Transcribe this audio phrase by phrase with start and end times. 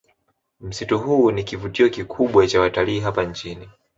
[0.61, 3.69] Msitu huu ni kivutio kikubwa cha watalii hapa nchini